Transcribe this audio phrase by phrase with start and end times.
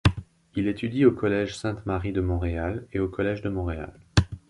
[0.55, 3.93] Il étudie au Collège Sainte-Marie de Montréal et au Collège de Montréal.